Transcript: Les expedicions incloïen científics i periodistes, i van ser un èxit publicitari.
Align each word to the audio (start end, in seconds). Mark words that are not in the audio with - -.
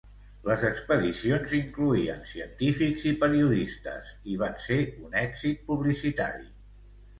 Les 0.45 0.61
expedicions 0.69 1.53
incloïen 1.57 2.23
científics 2.31 3.05
i 3.11 3.13
periodistes, 3.25 4.11
i 4.33 4.41
van 4.47 4.59
ser 4.67 4.81
un 5.05 5.17
èxit 5.25 5.65
publicitari. 5.71 6.53